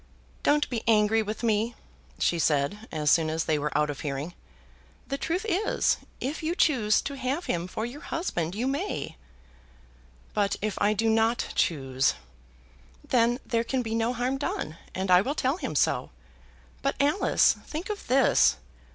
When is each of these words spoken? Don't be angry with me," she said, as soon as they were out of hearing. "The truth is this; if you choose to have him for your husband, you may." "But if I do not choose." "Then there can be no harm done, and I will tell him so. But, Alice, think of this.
Don't 0.41 0.67
be 0.71 0.83
angry 0.87 1.21
with 1.21 1.43
me," 1.43 1.75
she 2.17 2.39
said, 2.39 2.87
as 2.91 3.11
soon 3.11 3.29
as 3.29 3.43
they 3.43 3.59
were 3.59 3.71
out 3.77 3.91
of 3.91 3.99
hearing. 3.99 4.33
"The 5.09 5.17
truth 5.19 5.45
is 5.47 5.63
this; 5.67 5.97
if 6.19 6.41
you 6.41 6.55
choose 6.55 7.03
to 7.03 7.15
have 7.15 7.45
him 7.45 7.67
for 7.67 7.85
your 7.85 8.01
husband, 8.01 8.55
you 8.55 8.65
may." 8.67 9.17
"But 10.33 10.55
if 10.59 10.75
I 10.81 10.93
do 10.93 11.07
not 11.07 11.49
choose." 11.53 12.15
"Then 13.07 13.39
there 13.45 13.63
can 13.63 13.83
be 13.83 13.93
no 13.93 14.11
harm 14.11 14.39
done, 14.39 14.75
and 14.95 15.11
I 15.11 15.21
will 15.21 15.35
tell 15.35 15.57
him 15.57 15.75
so. 15.75 16.09
But, 16.81 16.95
Alice, 16.99 17.57
think 17.67 17.91
of 17.91 18.07
this. 18.07 18.57